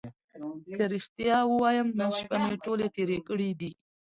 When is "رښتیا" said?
0.93-1.37